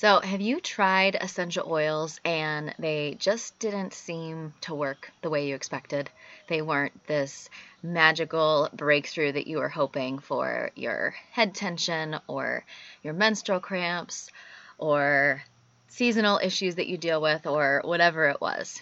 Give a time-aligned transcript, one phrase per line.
[0.00, 5.46] So, have you tried essential oils and they just didn't seem to work the way
[5.46, 6.08] you expected?
[6.48, 7.50] They weren't this
[7.82, 12.64] magical breakthrough that you were hoping for your head tension or
[13.02, 14.30] your menstrual cramps
[14.78, 15.44] or
[15.88, 18.80] seasonal issues that you deal with or whatever it was.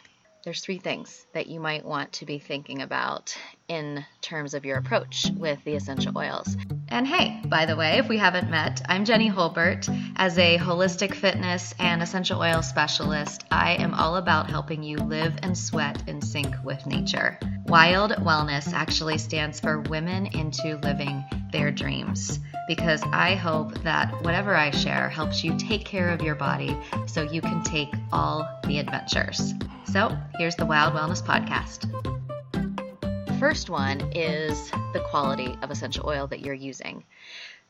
[0.49, 3.37] There's three things that you might want to be thinking about
[3.69, 6.57] in terms of your approach with the essential oils.
[6.89, 9.91] And hey, by the way, if we haven't met, I'm Jenny Holbert.
[10.17, 15.35] As a holistic fitness and essential oil specialist, I am all about helping you live
[15.43, 17.39] and sweat in sync with nature.
[17.67, 21.23] Wild Wellness actually stands for Women into Living
[21.53, 26.37] Their Dreams because I hope that whatever I share helps you take care of your
[26.37, 26.75] body
[27.07, 29.53] so you can take all the adventures.
[29.93, 31.89] So, here's the Wild Wellness Podcast
[32.53, 37.05] The first one is the quality of essential oil that you're using.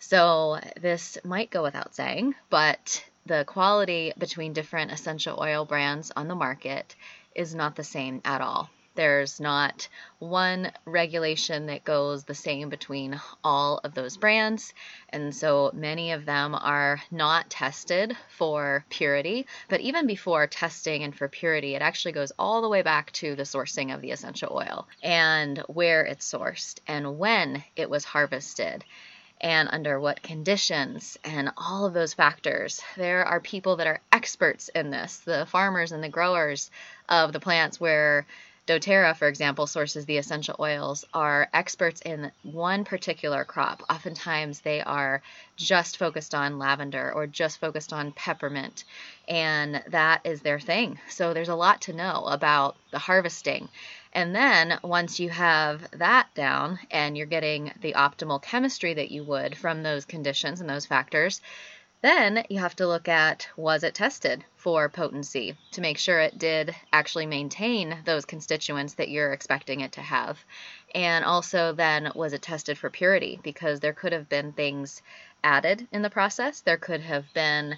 [0.01, 6.27] So, this might go without saying, but the quality between different essential oil brands on
[6.27, 6.97] the market
[7.37, 8.69] is not the same at all.
[8.99, 9.87] There's not
[10.19, 14.75] one regulation that goes the same between all of those brands.
[15.11, 19.47] And so many of them are not tested for purity.
[19.69, 23.37] But even before testing and for purity, it actually goes all the way back to
[23.37, 28.85] the sourcing of the essential oil and where it's sourced and when it was harvested
[29.41, 32.83] and under what conditions and all of those factors.
[32.97, 36.73] There are people that are experts in this, the farmers and the growers
[37.09, 38.27] of the plants where
[38.69, 43.83] doTERRA, for example, sources the essential oils, are experts in one particular crop.
[43.89, 45.23] Oftentimes, they are
[45.57, 48.85] just focused on lavender or just focused on peppermint,
[49.27, 51.01] and that is their thing.
[51.09, 53.71] So, there's a lot to know about the harvesting.
[54.13, 59.25] And then, once you have that down and you're getting the optimal chemistry that you
[59.25, 61.41] would from those conditions and those factors,
[62.01, 66.39] then you have to look at was it tested for potency to make sure it
[66.39, 70.39] did actually maintain those constituents that you're expecting it to have.
[70.95, 73.41] And also, then was it tested for purity?
[73.43, 75.03] Because there could have been things
[75.43, 77.77] added in the process, there could have been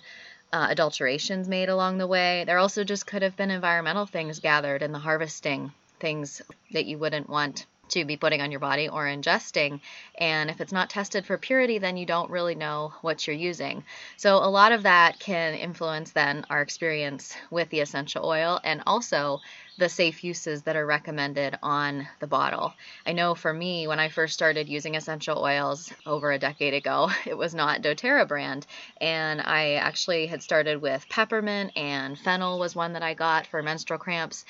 [0.53, 2.45] uh, adulterations made along the way.
[2.45, 6.99] There also just could have been environmental things gathered in the harvesting, things that you
[6.99, 9.81] wouldn't want to be putting on your body or ingesting.
[10.17, 13.85] And if it's not tested for purity, then you don't really know what you're using.
[14.17, 18.83] So a lot of that can influence then our experience with the essential oil and
[18.87, 19.41] also
[19.81, 22.75] the safe uses that are recommended on the bottle.
[23.07, 27.11] I know for me, when I first started using essential oils over a decade ago,
[27.27, 28.67] it was not doTERRA brand.
[29.01, 33.63] And I actually had started with peppermint and fennel was one that I got for
[33.63, 34.45] menstrual cramps.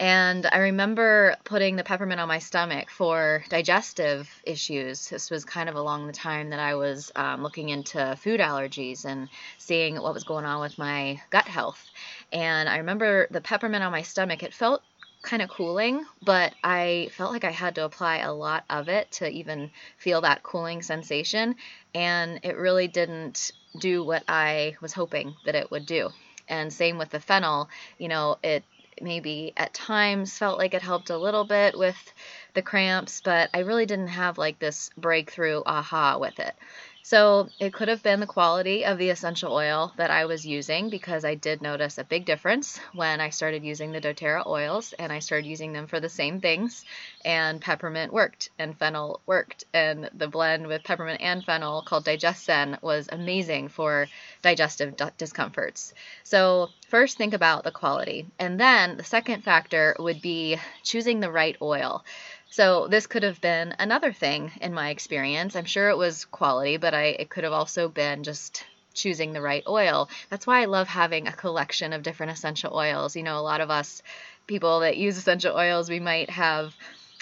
[0.00, 5.10] And I remember putting the peppermint on my stomach for digestive issues.
[5.10, 9.04] This was kind of along the time that I was um, looking into food allergies
[9.04, 9.28] and
[9.58, 11.90] seeing what was going on with my gut health.
[12.32, 14.82] And I remember the peppermint on my stomach, it felt
[15.20, 19.10] kind of cooling, but I felt like I had to apply a lot of it
[19.12, 21.56] to even feel that cooling sensation.
[21.94, 26.08] And it really didn't do what I was hoping that it would do.
[26.48, 27.68] And same with the fennel,
[27.98, 28.64] you know, it
[29.00, 32.12] maybe at times felt like it helped a little bit with
[32.54, 36.54] the cramps, but I really didn't have like this breakthrough aha with it.
[37.02, 40.90] So it could have been the quality of the essential oil that I was using
[40.90, 45.10] because I did notice a big difference when I started using the doTERRA oils and
[45.10, 46.84] I started using them for the same things.
[47.24, 49.64] And peppermint worked and fennel worked.
[49.72, 54.06] And the blend with peppermint and fennel called DigestZen was amazing for
[54.42, 55.94] digestive discomforts.
[56.22, 58.26] So first think about the quality.
[58.38, 62.04] And then the second factor would be choosing the right oil.
[62.52, 65.54] So this could have been another thing in my experience.
[65.54, 68.64] I'm sure it was quality, but I it could have also been just
[68.94, 70.08] choosing the right oil.
[70.28, 73.16] That's why I love having a collection of different essential oils.
[73.16, 74.02] You know, a lot of us
[74.46, 76.74] people that use essential oils, we might have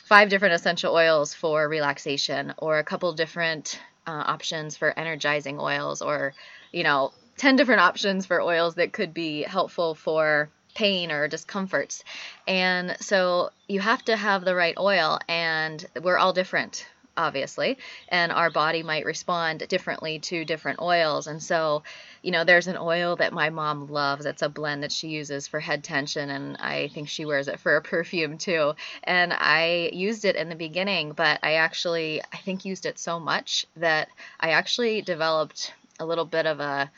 [0.05, 6.01] five different essential oils for relaxation or a couple different uh, options for energizing oils
[6.01, 6.33] or,
[6.73, 12.03] you know, 10 different options for oils that could be helpful for pain or discomforts.
[12.47, 16.87] And so you have to have the right oil, and we're all different
[17.19, 17.77] obviously,
[18.09, 21.27] and our body might respond differently to different oils.
[21.27, 21.83] And so,
[22.23, 24.25] you know, there's an oil that my mom loves.
[24.25, 27.61] It's a blend that she uses for head tension, and I think she wears it
[27.61, 28.75] for a perfume too.
[29.05, 33.21] And I used it in the beginning, but I actually, I think, used it so
[33.21, 34.09] much that
[34.41, 36.91] I actually developed a little bit of a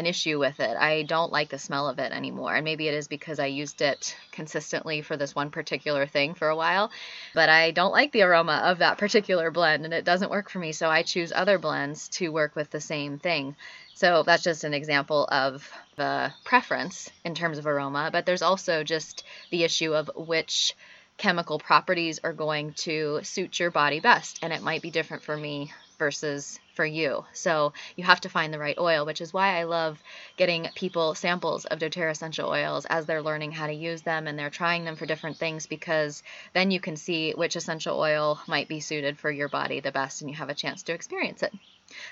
[0.00, 0.76] an issue with it.
[0.76, 2.54] I don't like the smell of it anymore.
[2.54, 6.48] And maybe it is because I used it consistently for this one particular thing for
[6.48, 6.90] a while,
[7.34, 10.58] but I don't like the aroma of that particular blend and it doesn't work for
[10.58, 10.72] me.
[10.72, 13.54] So I choose other blends to work with the same thing.
[13.94, 18.82] So that's just an example of the preference in terms of aroma, but there's also
[18.82, 20.74] just the issue of which
[21.18, 24.38] chemical properties are going to suit your body best.
[24.40, 25.70] And it might be different for me
[26.00, 27.26] versus for you.
[27.34, 30.02] So you have to find the right oil, which is why I love
[30.38, 34.38] getting people samples of doTERRA essential oils as they're learning how to use them and
[34.38, 36.22] they're trying them for different things because
[36.54, 40.22] then you can see which essential oil might be suited for your body the best
[40.22, 41.52] and you have a chance to experience it.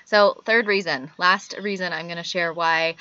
[0.05, 2.95] So, third reason, last reason I'm going to share why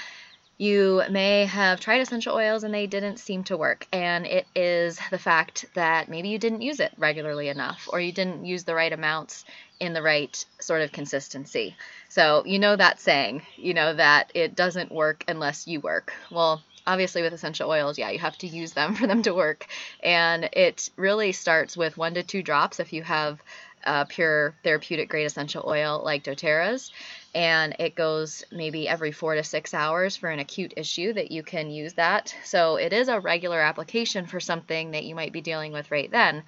[0.59, 3.87] you may have tried essential oils and they didn't seem to work.
[3.93, 8.13] And it is the fact that maybe you didn't use it regularly enough or you
[8.13, 9.45] didn't use the right amounts
[9.79, 11.77] in the right sort of consistency.
[12.09, 16.13] So, you know that saying, you know, that it doesn't work unless you work.
[16.31, 19.67] Well, obviously with essential oils, yeah, you have to use them for them to work.
[20.03, 23.41] And it really starts with one to two drops if you have
[23.85, 26.91] uh, pure therapeutic grade essential oil like doTERRA's.
[27.35, 31.43] And it goes maybe every four to six hours for an acute issue that you
[31.43, 32.35] can use that.
[32.45, 36.11] So it is a regular application for something that you might be dealing with right
[36.11, 36.43] then.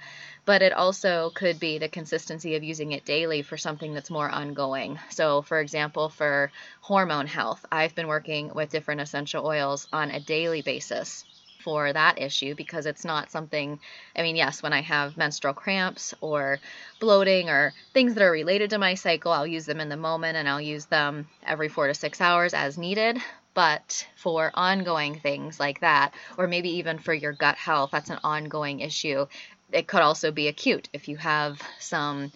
[0.46, 4.28] But it also could be the consistency of using it daily for something that's more
[4.28, 4.98] ongoing.
[5.10, 6.50] So, for example, for
[6.80, 11.24] hormone health, I've been working with different essential oils on a daily basis
[11.60, 13.78] for that issue because it's not something,
[14.16, 16.58] I mean, yes, when I have menstrual cramps or
[16.98, 20.36] bloating or things that are related to my cycle, I'll use them in the moment
[20.36, 23.18] and I'll use them every four to six hours as needed.
[23.52, 28.20] But for ongoing things like that, or maybe even for your gut health, that's an
[28.22, 29.26] ongoing issue.
[29.72, 32.32] It could also be acute if you have some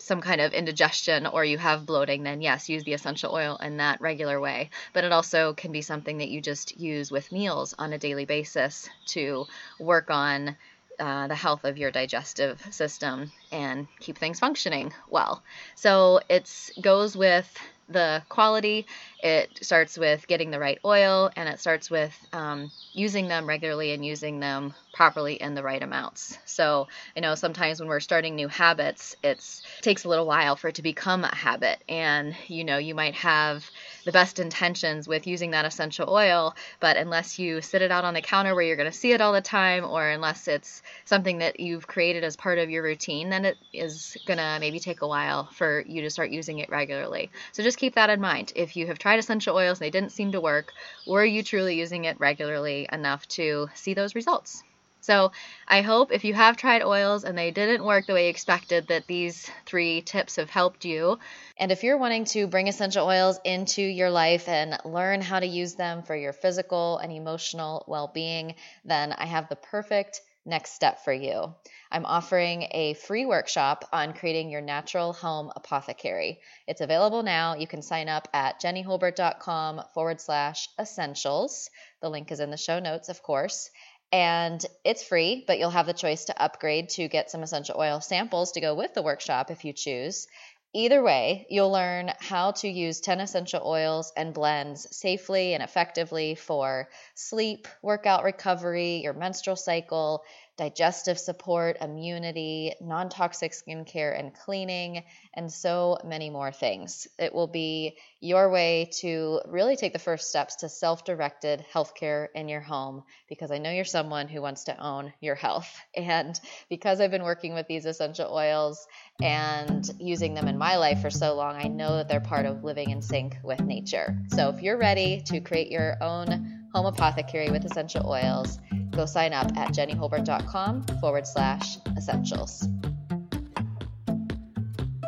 [0.00, 3.76] some kind of indigestion or you have bloating, then yes, use the essential oil in
[3.76, 4.70] that regular way.
[4.92, 8.24] But it also can be something that you just use with meals on a daily
[8.24, 9.46] basis to
[9.78, 10.56] work on
[10.98, 15.42] uh, the health of your digestive system and keep things functioning well.
[15.74, 16.50] So it
[16.80, 17.50] goes with
[17.90, 18.86] the quality.
[19.18, 23.92] It starts with getting the right oil and it starts with um, using them regularly
[23.92, 26.38] and using them properly in the right amounts.
[26.46, 29.44] So I know sometimes when we're starting new habits, it
[29.80, 31.82] takes a little while for it to become a habit.
[31.88, 33.70] And you know, you might have
[34.04, 38.14] the best intentions with using that essential oil, but unless you sit it out on
[38.14, 41.38] the counter where you're going to see it all the time, or unless it's something
[41.38, 45.02] that you've created as part of your routine, then it is going to maybe take
[45.02, 47.30] a while for you to start using it regularly.
[47.52, 48.52] So just keep that in mind.
[48.56, 50.74] If you have tried essential oils and they didn't seem to work,
[51.06, 54.62] were you truly using it regularly enough to see those results?
[55.00, 55.32] So
[55.66, 58.88] I hope if you have tried oils and they didn't work the way you expected,
[58.88, 61.18] that these three tips have helped you.
[61.56, 65.46] And if you're wanting to bring essential oils into your life and learn how to
[65.46, 68.54] use them for your physical and emotional well being,
[68.84, 71.54] then I have the perfect next step for you.
[71.92, 76.40] I'm offering a free workshop on creating your natural home apothecary.
[76.66, 77.56] It's available now.
[77.56, 81.68] You can sign up at jennyholbert.com forward slash essentials.
[82.00, 83.70] The link is in the show notes, of course
[84.12, 88.00] and it's free, but you'll have the choice to upgrade to get some essential oil
[88.00, 90.26] samples to go with the workshop if you choose.
[90.72, 96.36] Either way, you'll learn how to use 10 essential oils and blends safely and effectively
[96.36, 100.22] for sleep, workout recovery, your menstrual cycle,
[100.60, 105.02] digestive support, immunity, non toxic skincare and cleaning,
[105.32, 107.08] and so many more things.
[107.18, 112.26] It will be your way to really take the first steps to self directed healthcare
[112.34, 115.74] in your home because I know you're someone who wants to own your health.
[115.96, 116.38] And
[116.68, 118.86] because I've been working with these essential oils
[119.22, 122.64] and using them in my life for so long, I know that they're part of
[122.64, 124.16] living in sync with nature.
[124.28, 128.58] So if you're ready to create your own home apothecary with essential oils,
[128.90, 132.66] go sign up at jennyholbert.com forward slash essentials.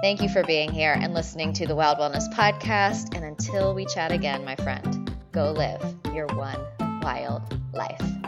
[0.03, 3.15] Thank you for being here and listening to the Wild Wellness Podcast.
[3.15, 5.81] And until we chat again, my friend, go live
[6.13, 6.59] your one
[7.03, 8.22] wild life.